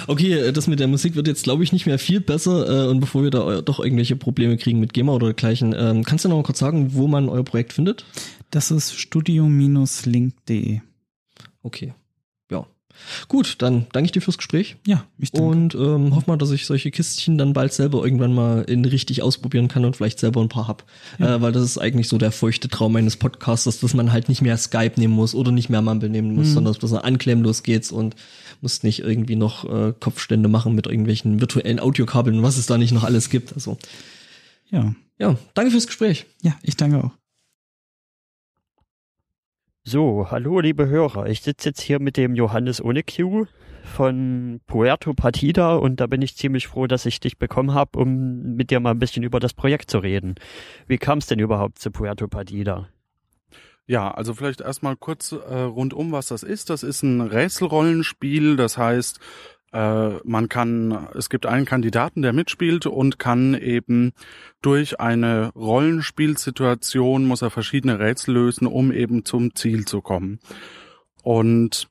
[0.07, 2.85] Okay, äh, das mit der Musik wird jetzt, glaube ich, nicht mehr viel besser.
[2.85, 6.25] Äh, und bevor wir da doch irgendwelche Probleme kriegen mit GEMA oder dergleichen, ähm, kannst
[6.25, 8.05] du noch mal kurz sagen, wo man euer Projekt findet?
[8.51, 10.81] Das ist studio-link.de.
[11.61, 11.93] Okay.
[13.27, 14.77] Gut, dann danke ich dir fürs Gespräch.
[14.85, 15.47] Ja, ich danke.
[15.49, 19.21] Und ähm, hoffe mal, dass ich solche Kistchen dann bald selber irgendwann mal in richtig
[19.21, 20.85] ausprobieren kann und vielleicht selber ein paar hab.
[21.17, 21.35] Ja.
[21.35, 24.41] Äh, weil das ist eigentlich so der feuchte Traum eines Podcasters, dass man halt nicht
[24.41, 26.53] mehr Skype nehmen muss oder nicht mehr Mumble nehmen muss, mhm.
[26.53, 28.15] sondern dass man anklemmen los geht's und
[28.61, 32.91] muss nicht irgendwie noch äh, Kopfstände machen mit irgendwelchen virtuellen Audiokabeln, was es da nicht
[32.91, 33.53] noch alles gibt.
[33.53, 33.77] Also
[34.69, 34.93] ja.
[35.17, 36.25] Ja, danke fürs Gespräch.
[36.41, 37.18] Ja, ich danke auch.
[39.85, 41.27] So, hallo liebe Hörer.
[41.27, 43.45] Ich sitze jetzt hier mit dem Johannes ohne Q
[43.83, 48.55] von Puerto Partida und da bin ich ziemlich froh, dass ich dich bekommen habe, um
[48.55, 50.35] mit dir mal ein bisschen über das Projekt zu reden.
[50.87, 52.89] Wie kam es denn überhaupt zu Puerto Partida?
[53.87, 56.69] Ja, also vielleicht erstmal kurz äh, rundum, was das ist.
[56.69, 59.19] Das ist ein Rätselrollenspiel, das heißt,
[59.71, 64.13] man kann, es gibt einen Kandidaten, der mitspielt und kann eben
[64.61, 70.39] durch eine Rollenspielsituation muss er verschiedene Rätsel lösen, um eben zum Ziel zu kommen.
[71.23, 71.87] Und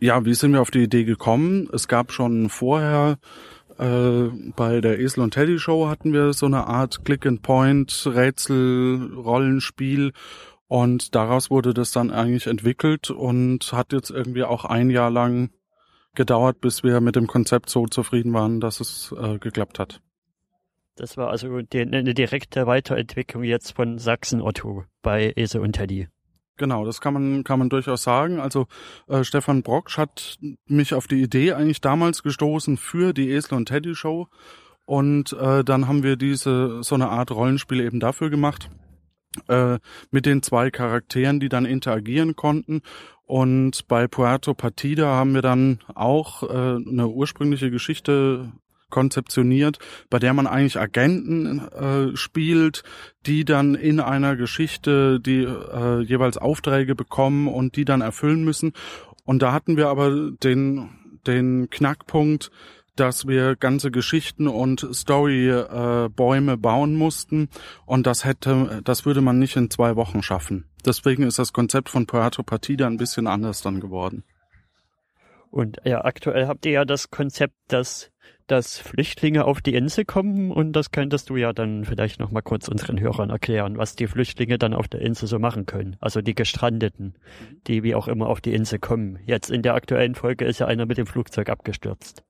[0.00, 1.68] ja, wie sind wir auf die Idee gekommen?
[1.72, 3.18] Es gab schon vorher
[3.78, 8.06] äh, bei der Esel und Teddy Show hatten wir so eine Art Click and Point
[8.06, 10.12] Rätsel Rollenspiel
[10.68, 15.50] und daraus wurde das dann eigentlich entwickelt und hat jetzt irgendwie auch ein Jahr lang
[16.14, 20.00] gedauert, bis wir mit dem Konzept so zufrieden waren, dass es äh, geklappt hat.
[20.96, 26.08] Das war also die, eine direkte Weiterentwicklung jetzt von Sachsen Otto bei Ese und Teddy.
[26.58, 28.38] Genau, das kann man kann man durchaus sagen.
[28.38, 28.66] Also
[29.08, 33.66] äh, Stefan Brocksch hat mich auf die Idee eigentlich damals gestoßen für die Esel und
[33.66, 34.28] Teddy Show
[34.84, 38.70] und äh, dann haben wir diese so eine Art Rollenspiel eben dafür gemacht
[39.48, 39.78] äh,
[40.10, 42.82] mit den zwei Charakteren, die dann interagieren konnten
[43.32, 48.52] und bei Puerto Partida haben wir dann auch äh, eine ursprüngliche Geschichte
[48.90, 49.78] konzeptioniert,
[50.10, 52.82] bei der man eigentlich Agenten äh, spielt,
[53.24, 58.74] die dann in einer Geschichte die äh, jeweils Aufträge bekommen und die dann erfüllen müssen.
[59.24, 60.90] Und da hatten wir aber den
[61.26, 62.50] den Knackpunkt,
[62.96, 67.48] dass wir ganze Geschichten und Storybäume äh, bauen mussten
[67.86, 70.68] und das hätte, das würde man nicht in zwei Wochen schaffen.
[70.84, 74.24] Deswegen ist das Konzept von Puerto Partida ein bisschen anders dann geworden.
[75.50, 78.10] Und ja, aktuell habt ihr ja das Konzept, dass,
[78.46, 82.40] dass Flüchtlinge auf die Insel kommen und das könntest du ja dann vielleicht noch mal
[82.40, 85.96] kurz unseren Hörern erklären, was die Flüchtlinge dann auf der Insel so machen können.
[86.00, 87.16] Also die Gestrandeten,
[87.66, 89.18] die wie auch immer auf die Insel kommen.
[89.26, 92.24] Jetzt in der aktuellen Folge ist ja einer mit dem Flugzeug abgestürzt.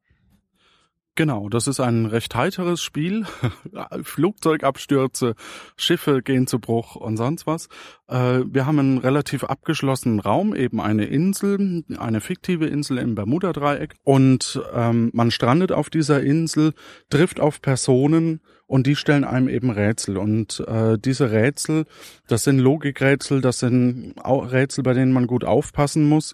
[1.15, 3.27] Genau, das ist ein recht heiteres Spiel.
[4.03, 5.35] Flugzeugabstürze,
[5.77, 7.69] Schiffe gehen zu Bruch und sonst was.
[8.09, 13.95] Äh, wir haben einen relativ abgeschlossenen Raum, eben eine Insel, eine fiktive Insel im Bermuda-Dreieck.
[14.05, 16.73] Und ähm, man strandet auf dieser Insel,
[17.11, 20.17] trifft auf Personen und die stellen einem eben Rätsel.
[20.17, 21.85] Und äh, diese Rätsel,
[22.27, 26.33] das sind Logikrätsel, das sind Rätsel, bei denen man gut aufpassen muss.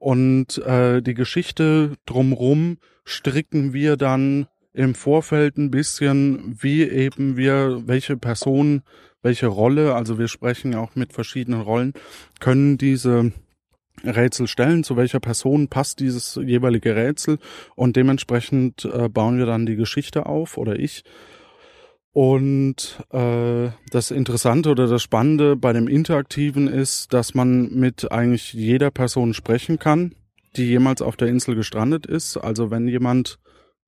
[0.00, 7.82] Und äh, die Geschichte drumrum stricken wir dann im Vorfeld ein bisschen, wie eben wir,
[7.84, 8.82] welche Person,
[9.20, 11.92] welche Rolle, also wir sprechen auch mit verschiedenen Rollen,
[12.40, 13.32] können diese
[14.02, 17.38] Rätsel stellen, zu welcher Person passt dieses jeweilige Rätsel
[17.76, 21.04] und dementsprechend äh, bauen wir dann die Geschichte auf oder ich
[22.12, 28.52] und äh, das Interessante oder das Spannende bei dem Interaktiven ist, dass man mit eigentlich
[28.52, 30.14] jeder Person sprechen kann,
[30.56, 32.36] die jemals auf der Insel gestrandet ist.
[32.36, 33.38] Also wenn jemand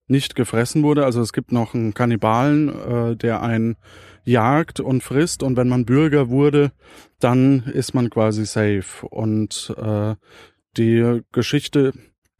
[0.07, 3.77] nicht gefressen wurde, also es gibt noch einen Kannibalen, äh, der einen
[4.25, 6.71] jagt und frisst und wenn man Bürger wurde,
[7.19, 9.07] dann ist man quasi safe.
[9.09, 10.15] Und äh,
[10.77, 11.93] die Geschichte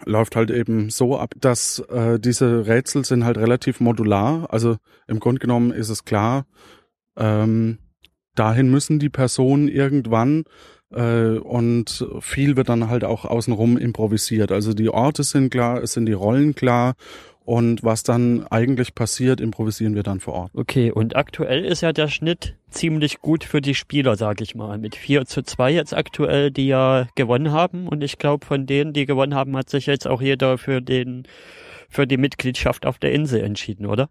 [0.05, 4.47] läuft halt eben so ab, dass äh, diese Rätsel sind halt relativ modular.
[4.51, 6.47] Also im Grunde genommen ist es klar,
[7.17, 7.79] ähm,
[8.35, 10.45] dahin müssen die Personen irgendwann
[10.91, 14.53] äh, und viel wird dann halt auch außenrum improvisiert.
[14.53, 16.95] Also die Orte sind klar, es sind die Rollen klar
[17.45, 20.51] und was dann eigentlich passiert, improvisieren wir dann vor Ort.
[20.55, 24.79] Okay, und aktuell ist ja der Schnitt ziemlich gut für die Spieler, sag ich mal.
[24.79, 27.89] Mit 4 zu 2 jetzt aktuell, die ja gewonnen haben.
[27.89, 31.25] Und ich glaube, von denen, die gewonnen haben, hat sich jetzt auch jeder für den,
[31.89, 34.09] für die Mitgliedschaft auf der Insel entschieden, oder?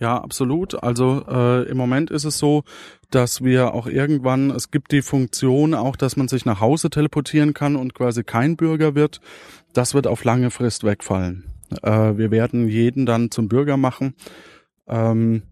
[0.00, 0.80] Ja, absolut.
[0.80, 2.62] Also äh, im Moment ist es so,
[3.10, 7.52] dass wir auch irgendwann, es gibt die Funktion auch, dass man sich nach Hause teleportieren
[7.52, 9.20] kann und quasi kein Bürger wird.
[9.72, 11.57] Das wird auf lange Frist wegfallen.
[11.82, 14.14] Äh, wir werden jeden dann zum Bürger machen.
[14.86, 15.42] Ähm,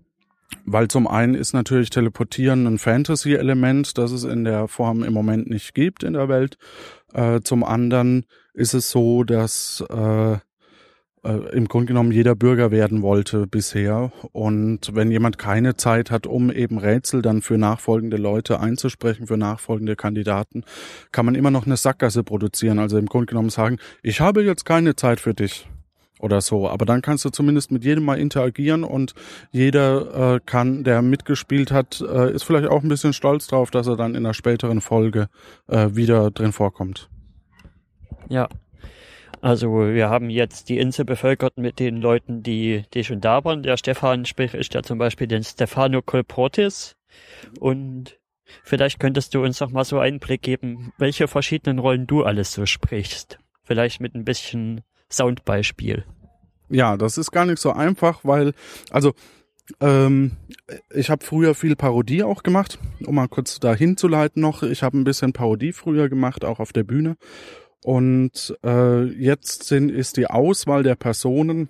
[0.65, 5.49] weil zum einen ist natürlich Teleportieren ein Fantasy-Element, das es in der Form im Moment
[5.49, 6.57] nicht gibt in der Welt.
[7.13, 10.39] Äh, zum anderen ist es so, dass äh,
[11.27, 14.13] äh, im Grunde genommen jeder Bürger werden wollte bisher.
[14.33, 19.37] Und wenn jemand keine Zeit hat, um eben Rätsel dann für nachfolgende Leute einzusprechen, für
[19.37, 20.65] nachfolgende Kandidaten,
[21.13, 22.79] kann man immer noch eine Sackgasse produzieren.
[22.79, 25.69] Also im Grunde genommen sagen, ich habe jetzt keine Zeit für dich
[26.21, 26.69] oder so.
[26.69, 29.15] Aber dann kannst du zumindest mit jedem mal interagieren und
[29.51, 33.87] jeder äh, kann, der mitgespielt hat, äh, ist vielleicht auch ein bisschen stolz drauf, dass
[33.87, 35.29] er dann in einer späteren Folge
[35.69, 37.09] äh, wieder drin vorkommt.
[38.29, 38.49] Ja.
[39.43, 43.63] Also wir haben jetzt die Insel bevölkert mit den Leuten, die, die schon da waren.
[43.63, 46.97] Der Stefan spricht ja zum Beispiel den Stefano Colportis
[47.61, 48.19] und
[48.65, 52.55] vielleicht könntest du uns noch mal so einen Blick geben, welche verschiedenen Rollen du alles
[52.55, 53.39] so sprichst.
[53.63, 56.05] Vielleicht mit ein bisschen Soundbeispiel.
[56.69, 58.53] Ja, das ist gar nicht so einfach, weil,
[58.91, 59.15] also
[59.81, 60.33] ähm,
[60.95, 64.63] ich habe früher viel Parodie auch gemacht, um mal kurz da hinzuleiten noch.
[64.63, 67.17] Ich habe ein bisschen Parodie früher gemacht, auch auf der Bühne.
[67.85, 71.69] Und äh, jetzt sind, ist die Auswahl der Personen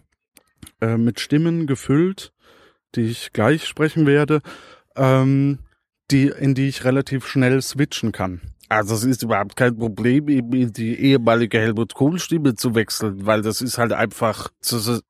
[0.81, 2.33] äh, mit Stimmen gefüllt,
[2.94, 4.40] die ich gleich sprechen werde,
[4.96, 5.59] ähm,
[6.11, 8.40] die, in die ich relativ schnell switchen kann.
[8.68, 13.24] Also es ist überhaupt kein Problem, eben in die ehemalige Helmut Kohl Stimme zu wechseln,
[13.26, 15.00] weil das ist halt einfach zu,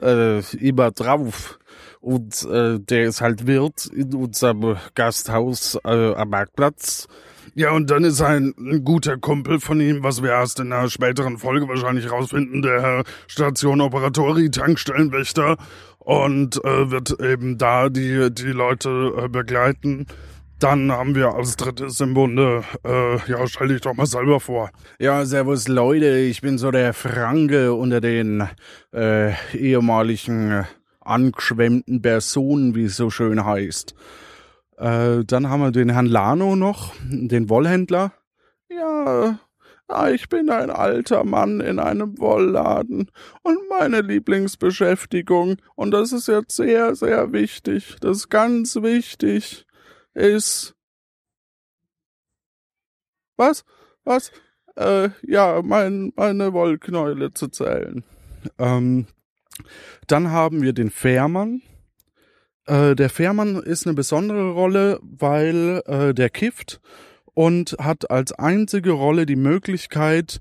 [0.00, 1.58] äh, immer drauf.
[2.00, 7.06] Und äh, der ist halt Wirt in unserem Gasthaus äh, am Marktplatz.
[7.54, 10.88] Ja, und dann ist ein, ein guter Kumpel von ihm, was wir erst in einer
[10.88, 15.56] späteren Folge wahrscheinlich rausfinden, der Herr Station Operatori, Tankstellenwächter,
[15.98, 20.06] und äh, wird eben da die, die Leute äh, begleiten.
[20.60, 24.70] Dann haben wir als drittes im Bunde, äh, ja, stell dich doch mal selber vor.
[24.98, 28.46] Ja, servus Leute, ich bin so der Franke unter den
[28.92, 30.66] äh, ehemaligen
[31.00, 33.94] angeschwemmten Personen, wie es so schön heißt.
[34.76, 38.12] Äh, dann haben wir den Herrn Lano noch, den Wollhändler.
[38.68, 39.38] Ja,
[40.12, 43.10] ich bin ein alter Mann in einem Wollladen
[43.42, 49.64] und meine Lieblingsbeschäftigung, und das ist jetzt sehr, sehr wichtig, das ist ganz wichtig,
[50.14, 50.74] ist.
[53.36, 53.64] Was?
[54.04, 54.32] Was?
[54.76, 58.04] Äh, ja, mein, meine Wollknäule zu zählen.
[58.58, 59.06] Ähm,
[60.06, 61.62] dann haben wir den Fährmann.
[62.66, 66.80] Äh, der Fährmann ist eine besondere Rolle, weil äh, der kifft
[67.34, 70.40] und hat als einzige Rolle die Möglichkeit,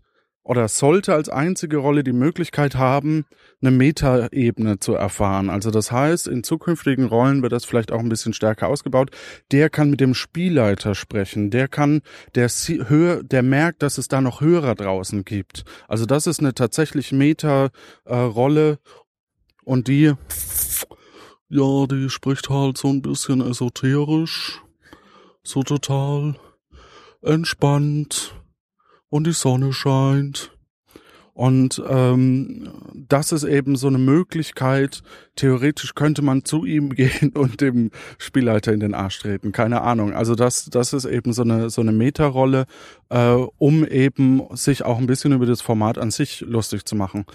[0.49, 3.27] oder sollte als einzige Rolle die Möglichkeit haben,
[3.62, 5.47] eine Metaebene zu erfahren.
[5.47, 9.12] Also das heißt, in zukünftigen Rollen wird das vielleicht auch ein bisschen stärker ausgebaut.
[9.51, 11.51] Der kann mit dem Spielleiter sprechen.
[11.51, 12.01] Der kann,
[12.33, 12.49] der
[13.21, 15.65] der merkt, dass es da noch Hörer draußen gibt.
[15.88, 18.77] Also das ist eine tatsächlich Meta-Rolle äh,
[19.65, 20.13] und die,
[21.49, 24.63] ja, die spricht halt so ein bisschen esoterisch,
[25.43, 26.39] so total
[27.21, 28.33] entspannt
[29.10, 30.52] und die Sonne scheint.
[31.39, 35.04] Und ähm, das ist eben so eine Möglichkeit.
[35.38, 39.54] Theoretisch könnte man zu ihm gehen und dem Spielleiter in den Arsch treten.
[39.54, 40.12] Keine Ahnung.
[40.12, 42.65] Also das, das ist eben so eine so eine Meta-Rolle,
[43.08, 47.26] äh, um eben sich auch ein bisschen über das Format an sich lustig zu machen.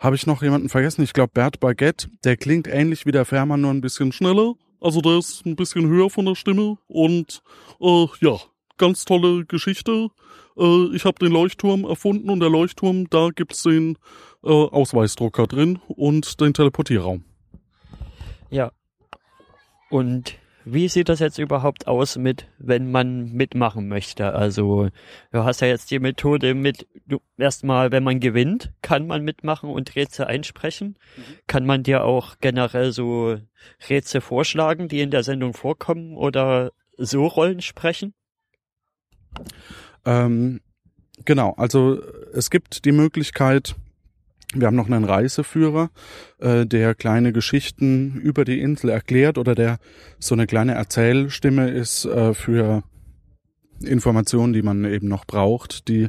[0.00, 1.02] Habe ich noch jemanden vergessen?
[1.02, 2.08] Ich glaube Bert Baguette.
[2.24, 4.54] Der klingt ähnlich wie der Fährmann, nur ein bisschen schneller.
[4.80, 7.42] Also der ist ein bisschen höher von der Stimme und
[7.80, 8.36] äh, ja,
[8.78, 10.08] ganz tolle Geschichte.
[10.58, 13.96] Äh, ich habe den Leuchtturm erfunden und der Leuchtturm, da gibt's den
[14.42, 17.24] äh, Ausweisdrucker drin und den Teleportierraum.
[18.50, 18.72] Ja.
[19.90, 24.34] Und wie sieht das jetzt überhaupt aus mit, wenn man mitmachen möchte?
[24.34, 24.90] Also,
[25.32, 29.70] du hast ja jetzt die Methode mit, du, erstmal, wenn man gewinnt, kann man mitmachen
[29.70, 30.98] und Rätsel einsprechen.
[31.16, 31.22] Mhm.
[31.46, 33.38] Kann man dir auch generell so
[33.88, 38.12] Rätsel vorschlagen, die in der Sendung vorkommen oder so Rollen sprechen?
[40.08, 40.60] Ähm,
[41.26, 42.00] genau, also
[42.32, 43.76] es gibt die Möglichkeit,
[44.54, 45.90] wir haben noch einen Reiseführer,
[46.38, 49.78] äh, der kleine Geschichten über die Insel erklärt oder der
[50.18, 52.82] so eine kleine Erzählstimme ist äh, für
[53.82, 56.08] Informationen, die man eben noch braucht, die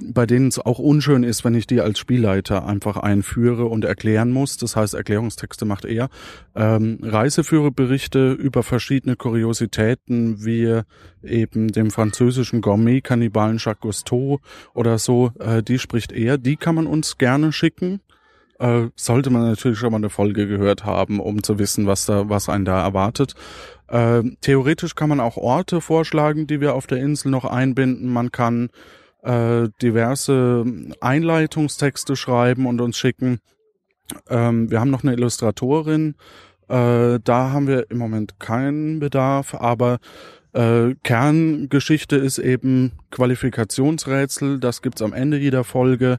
[0.00, 4.30] bei denen es auch unschön ist, wenn ich die als Spielleiter einfach einführe und erklären
[4.30, 4.56] muss.
[4.56, 6.08] Das heißt, Erklärungstexte macht er.
[6.56, 10.80] Ähm, Reiseführerberichte über verschiedene Kuriositäten, wie
[11.22, 14.40] eben dem französischen Gourmet-Kannibalen Jacques Cousteau
[14.74, 16.38] oder so, äh, die spricht er.
[16.38, 18.00] Die kann man uns gerne schicken.
[18.58, 22.28] Äh, sollte man natürlich schon mal eine Folge gehört haben, um zu wissen, was da,
[22.28, 23.34] was einen da erwartet.
[23.86, 28.12] Äh, theoretisch kann man auch Orte vorschlagen, die wir auf der Insel noch einbinden.
[28.12, 28.70] Man kann
[29.22, 30.64] äh, diverse
[31.00, 33.40] Einleitungstexte schreiben und uns schicken.
[34.28, 36.14] Ähm, wir haben noch eine Illustratorin.
[36.68, 39.98] Äh, da haben wir im Moment keinen Bedarf, aber
[40.52, 44.60] äh, Kerngeschichte ist eben Qualifikationsrätsel.
[44.60, 46.18] Das gibt's am Ende jeder Folge.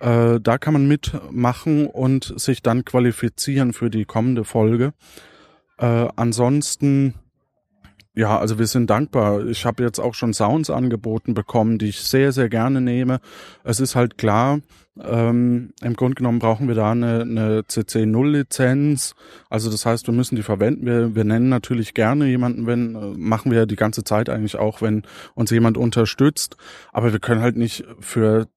[0.00, 4.92] Äh, da kann man mitmachen und sich dann qualifizieren für die kommende Folge.
[5.78, 7.14] Äh, ansonsten
[8.14, 9.46] ja, also wir sind dankbar.
[9.46, 13.20] Ich habe jetzt auch schon Sounds angeboten bekommen, die ich sehr, sehr gerne nehme.
[13.62, 14.60] Es ist halt klar,
[15.00, 19.14] ähm, im Grunde genommen brauchen wir da eine, eine CC0-Lizenz.
[19.48, 20.86] Also das heißt, wir müssen die verwenden.
[20.86, 24.82] Wir, wir nennen natürlich gerne jemanden, wenn, äh, machen wir die ganze Zeit eigentlich auch,
[24.82, 25.02] wenn
[25.34, 26.56] uns jemand unterstützt.
[26.92, 28.48] Aber wir können halt nicht für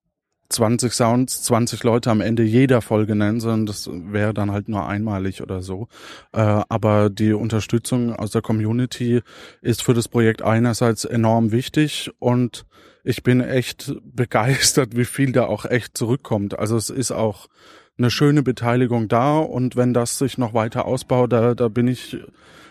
[0.53, 4.87] 20 Sounds, 20 Leute am Ende jeder Folge nennen, sondern das wäre dann halt nur
[4.87, 5.87] einmalig oder so.
[6.31, 9.21] Äh, aber die Unterstützung aus der Community
[9.61, 12.65] ist für das Projekt einerseits enorm wichtig und
[13.03, 16.57] ich bin echt begeistert, wie viel da auch echt zurückkommt.
[16.57, 17.47] Also es ist auch
[17.97, 22.17] eine schöne Beteiligung da und wenn das sich noch weiter ausbaut, da, da bin ich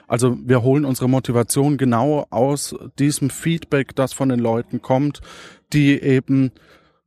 [0.08, 5.22] also wir holen unsere Motivation genau aus diesem Feedback, das von den Leuten kommt,
[5.72, 6.52] die eben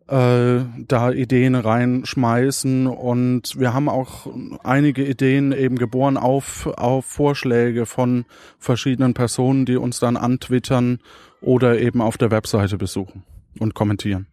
[0.08, 4.28] äh, da Ideen reinschmeißen und wir haben auch
[4.64, 8.26] einige Ideen eben geboren auf, auf Vorschläge von
[8.60, 11.00] verschiedenen Personen, die uns dann antwittern
[11.42, 13.24] oder eben auf der Webseite besuchen
[13.60, 14.28] und kommentieren.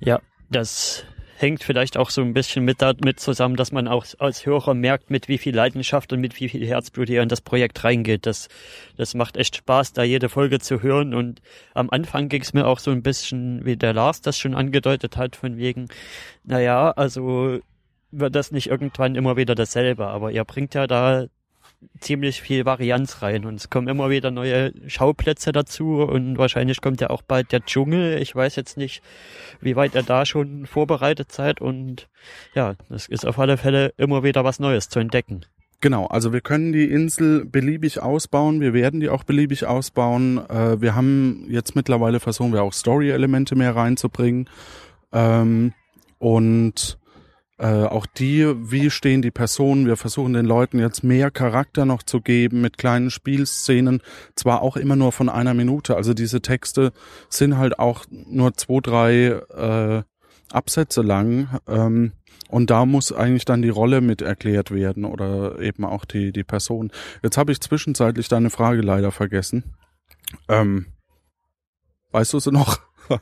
[0.00, 1.04] Ja, das
[1.42, 5.10] hängt vielleicht auch so ein bisschen mit damit zusammen, dass man auch als Hörer merkt,
[5.10, 8.24] mit wie viel Leidenschaft und mit wie viel Herzblut ihr in das Projekt reingeht.
[8.24, 8.48] Das,
[8.96, 11.12] das macht echt Spaß, da jede Folge zu hören.
[11.12, 11.42] Und
[11.74, 15.16] am Anfang ging es mir auch so ein bisschen, wie der Lars das schon angedeutet
[15.16, 15.88] hat, von wegen,
[16.44, 17.58] naja, also
[18.12, 20.06] wird das nicht irgendwann immer wieder dasselbe.
[20.06, 21.26] Aber ihr bringt ja da
[22.00, 27.00] ziemlich viel Varianz rein und es kommen immer wieder neue Schauplätze dazu und wahrscheinlich kommt
[27.00, 28.20] ja auch bald der Dschungel.
[28.20, 29.02] Ich weiß jetzt nicht,
[29.60, 32.08] wie weit ihr da schon vorbereitet seid und
[32.54, 35.44] ja, es ist auf alle Fälle immer wieder was Neues zu entdecken.
[35.80, 40.38] Genau, also wir können die Insel beliebig ausbauen, wir werden die auch beliebig ausbauen.
[40.48, 44.48] Äh, wir haben jetzt mittlerweile versuchen wir auch Story-Elemente mehr reinzubringen.
[45.12, 45.72] Ähm,
[46.20, 46.98] und
[47.62, 49.86] äh, auch die, wie stehen die Personen?
[49.86, 54.02] Wir versuchen den Leuten jetzt mehr Charakter noch zu geben mit kleinen Spielszenen,
[54.34, 55.94] zwar auch immer nur von einer Minute.
[55.94, 56.92] Also diese Texte
[57.28, 60.02] sind halt auch nur zwei, drei äh,
[60.50, 61.60] Absätze lang.
[61.68, 62.10] Ähm,
[62.48, 66.42] und da muss eigentlich dann die Rolle mit erklärt werden oder eben auch die, die
[66.42, 66.90] Person.
[67.22, 69.62] Jetzt habe ich zwischenzeitlich deine Frage leider vergessen.
[70.48, 70.86] Ähm,
[72.10, 72.80] weißt du sie noch?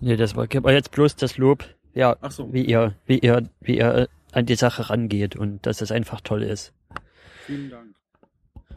[0.00, 1.64] nee, das war, jetzt bloß das Lob
[1.96, 2.52] ja, so.
[2.52, 6.42] wie ihr, wie ihr, wie ihr an die Sache rangeht und dass es einfach toll
[6.42, 6.72] ist.
[7.46, 7.94] Vielen Dank.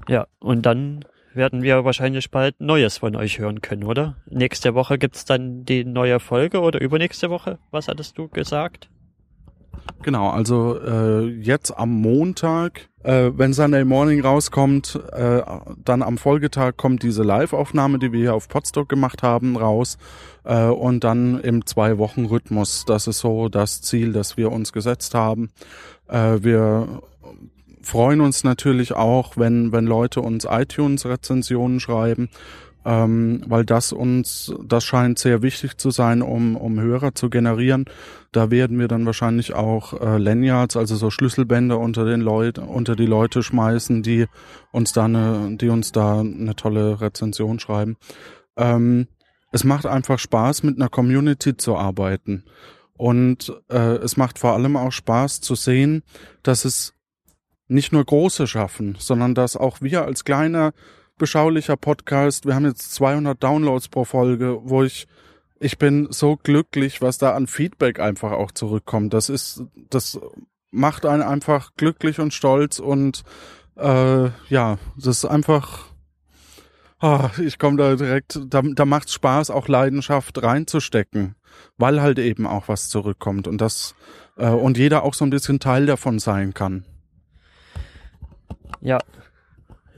[0.07, 4.15] Ja, und dann werden wir wahrscheinlich bald Neues von euch hören können, oder?
[4.25, 7.59] Nächste Woche gibt's dann die neue Folge oder übernächste Woche?
[7.71, 8.89] Was hattest du gesagt?
[10.01, 15.41] Genau, also äh, jetzt am Montag, äh, wenn Sunday Morning rauskommt, äh,
[15.83, 19.97] dann am Folgetag kommt diese Live-Aufnahme, die wir hier auf Podstock gemacht haben, raus.
[20.43, 22.85] Äh, und dann im Zwei-Wochen-Rhythmus.
[22.85, 25.51] Das ist so das Ziel, das wir uns gesetzt haben.
[26.07, 27.01] Äh, wir
[27.81, 32.29] freuen uns natürlich auch, wenn, wenn Leute uns iTunes-Rezensionen schreiben
[32.85, 37.85] ähm, weil das uns, das scheint sehr wichtig zu sein, um, um Hörer zu generieren.
[38.31, 42.95] Da werden wir dann wahrscheinlich auch äh, Lanyards, also so Schlüsselbände unter den Leuten, unter
[42.95, 44.27] die Leute schmeißen, die
[44.71, 47.97] uns da eine, die uns da eine tolle Rezension schreiben.
[48.55, 49.07] Ähm,
[49.51, 52.45] es macht einfach Spaß, mit einer Community zu arbeiten.
[52.93, 56.03] Und äh, es macht vor allem auch Spaß zu sehen,
[56.43, 56.93] dass es
[57.67, 60.73] nicht nur Große schaffen, sondern dass auch wir als kleiner
[61.19, 62.47] beschaulicher Podcast.
[62.47, 65.07] Wir haben jetzt 200 Downloads pro Folge, wo ich
[65.59, 69.13] ich bin so glücklich, was da an Feedback einfach auch zurückkommt.
[69.13, 70.19] Das ist, das
[70.71, 73.23] macht einen einfach glücklich und stolz und
[73.75, 75.89] äh, ja, das ist einfach.
[77.01, 81.35] Oh, ich komme da direkt, da, da macht Spaß, auch Leidenschaft reinzustecken,
[81.77, 83.95] weil halt eben auch was zurückkommt und das
[84.35, 86.83] äh, und jeder auch so ein bisschen Teil davon sein kann.
[88.81, 88.99] Ja,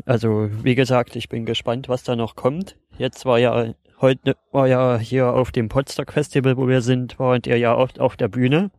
[0.06, 2.78] also wie gesagt, ich bin gespannt, was da noch kommt.
[2.98, 7.48] Jetzt war ja heute war ja hier auf dem Potsdok Festival, wo wir sind, wart
[7.48, 8.72] ihr ja oft auf der Bühne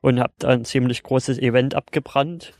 [0.00, 2.54] und habt ein ziemlich großes Event abgebrannt,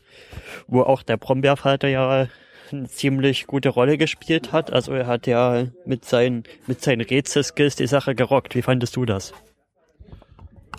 [0.67, 2.27] wo auch der Brombeervater ja
[2.71, 4.71] eine ziemlich gute Rolle gespielt hat.
[4.71, 8.55] Also er hat ja mit seinen mit seinen Rätselskills die Sache gerockt.
[8.55, 9.33] Wie fandest du das?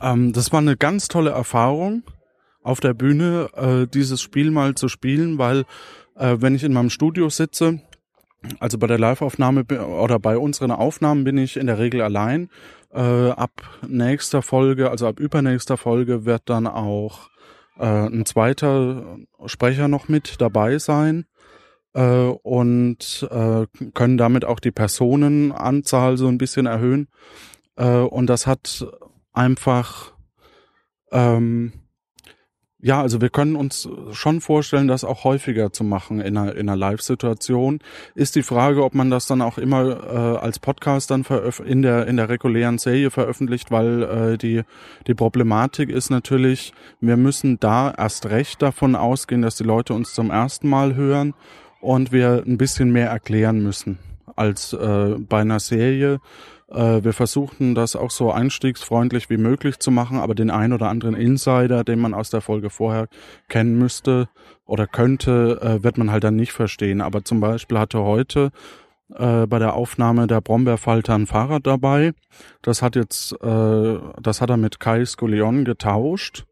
[0.00, 2.02] Ähm, das war eine ganz tolle Erfahrung
[2.62, 5.64] auf der Bühne, äh, dieses Spiel mal zu spielen, weil
[6.16, 7.80] äh, wenn ich in meinem Studio sitze,
[8.60, 12.50] also bei der Live-Aufnahme oder bei unseren Aufnahmen bin ich in der Regel allein.
[12.92, 13.50] Äh, ab
[13.86, 17.30] nächster Folge, also ab übernächster Folge wird dann auch
[17.78, 21.24] äh, ein zweiter Sprecher noch mit dabei sein
[21.94, 27.08] äh, und äh, können damit auch die Personenanzahl so ein bisschen erhöhen.
[27.76, 28.86] Äh, und das hat
[29.32, 30.12] einfach
[31.10, 31.72] ähm,
[32.84, 36.68] ja, also wir können uns schon vorstellen, das auch häufiger zu machen in einer, in
[36.68, 37.78] einer Live-Situation.
[38.14, 41.24] Ist die Frage, ob man das dann auch immer äh, als Podcast dann
[41.64, 44.64] in der in der regulären Serie veröffentlicht, weil äh, die
[45.06, 50.12] die Problematik ist natürlich, wir müssen da erst recht davon ausgehen, dass die Leute uns
[50.12, 51.32] zum ersten Mal hören
[51.80, 53.98] und wir ein bisschen mehr erklären müssen
[54.36, 56.20] als äh, bei einer Serie
[56.74, 61.14] wir versuchten das auch so einstiegsfreundlich wie möglich zu machen, aber den ein oder anderen
[61.14, 63.08] Insider, den man aus der Folge vorher
[63.48, 64.28] kennen müsste
[64.66, 67.00] oder könnte, äh, wird man halt dann nicht verstehen.
[67.00, 68.50] Aber zum Beispiel hatte heute
[69.14, 72.12] äh, bei der Aufnahme der Brombeerfalter ein Fahrrad dabei.
[72.62, 76.44] Das hat jetzt, äh, das hat er mit Kai Skullion getauscht.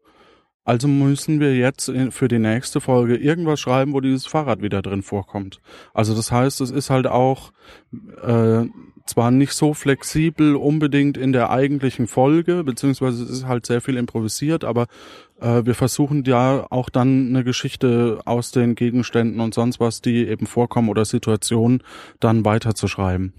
[0.65, 5.03] Also müssen wir jetzt für die nächste Folge irgendwas schreiben, wo dieses Fahrrad wieder drin
[5.03, 5.59] vorkommt.
[5.93, 7.51] Also das heißt, es ist halt auch
[8.21, 8.65] äh,
[9.05, 13.97] zwar nicht so flexibel unbedingt in der eigentlichen Folge, beziehungsweise es ist halt sehr viel
[13.97, 14.87] improvisiert, aber
[15.41, 20.27] äh, wir versuchen ja auch dann eine Geschichte aus den Gegenständen und sonst was, die
[20.27, 21.83] eben vorkommen oder Situationen,
[22.21, 23.33] dann weiterzuschreiben.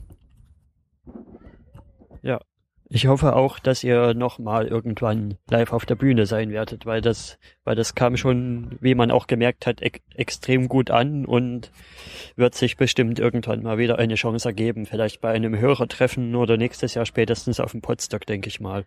[2.91, 7.39] Ich hoffe auch, dass ihr nochmal irgendwann live auf der Bühne sein werdet, weil das,
[7.64, 11.72] weil das kam schon, wie man auch gemerkt hat, ek extrem gut an und
[12.37, 14.85] wird sich bestimmt irgendwann mal wieder eine Chance ergeben.
[14.85, 18.85] Vielleicht bei einem Hörertreffen oder nächstes Jahr spätestens auf dem Podstock, denke ich mal.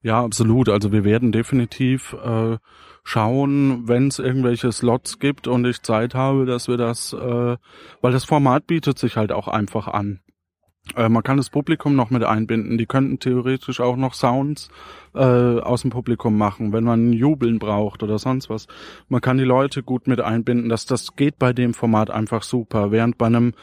[0.00, 0.68] Ja, absolut.
[0.68, 2.58] Also wir werden definitiv äh,
[3.04, 7.56] schauen, wenn es irgendwelche Slots gibt und ich Zeit habe, dass wir das, äh,
[8.00, 10.20] weil das Format bietet sich halt auch einfach an.
[10.96, 12.78] Äh, man kann das Publikum noch mit einbinden.
[12.78, 14.68] Die könnten theoretisch auch noch Sounds
[15.14, 18.66] äh, aus dem Publikum machen, wenn man Jubeln braucht oder sonst was.
[19.08, 20.68] Man kann die Leute gut mit einbinden.
[20.68, 22.90] Das, das geht bei dem Format einfach super.
[22.90, 23.54] Während bei einem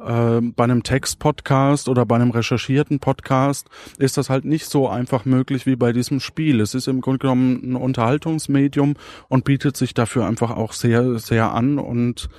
[0.00, 3.68] äh, bei einem Text-Podcast oder bei einem recherchierten Podcast
[3.98, 6.60] ist das halt nicht so einfach möglich wie bei diesem Spiel.
[6.60, 8.94] Es ist im Grunde genommen ein Unterhaltungsmedium
[9.28, 11.78] und bietet sich dafür einfach auch sehr, sehr an.
[11.78, 12.30] Und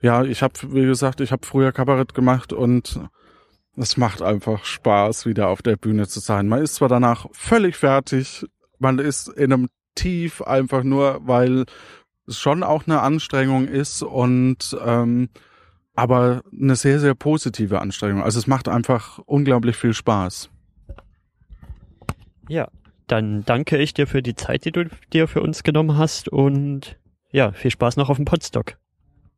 [0.00, 3.00] ja, ich habe, wie gesagt, ich habe früher Kabarett gemacht und
[3.82, 6.48] es macht einfach Spaß, wieder auf der Bühne zu sein.
[6.48, 8.46] Man ist zwar danach völlig fertig,
[8.78, 11.64] man ist in einem Tief einfach nur, weil
[12.26, 15.28] es schon auch eine Anstrengung ist und ähm,
[15.94, 18.22] aber eine sehr, sehr positive Anstrengung.
[18.22, 20.48] Also es macht einfach unglaublich viel Spaß.
[22.48, 22.68] Ja,
[23.08, 26.96] dann danke ich dir für die Zeit, die du dir für uns genommen hast und
[27.32, 28.76] ja, viel Spaß noch auf dem Podstock.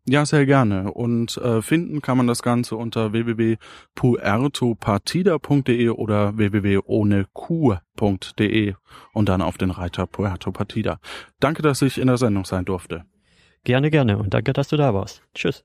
[0.07, 0.93] Ja, sehr gerne.
[0.93, 8.75] Und äh, finden kann man das Ganze unter www.puertopartida.de oder www.ohneq.de
[9.13, 10.99] und dann auf den Reiter Puerto Partida.
[11.39, 13.05] Danke, dass ich in der Sendung sein durfte.
[13.65, 15.23] Gerne, gerne und danke, dass du da warst.
[15.35, 15.65] Tschüss.